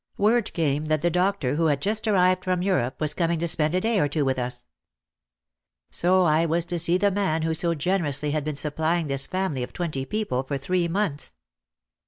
[0.17, 3.75] Word came that the doctor, who had just arrived from Europe, was coming to spend
[3.75, 4.65] a day or two with us.
[5.91, 9.61] So I was to see the man who so generously had been supplying this family
[9.61, 11.33] of twenty people for three months.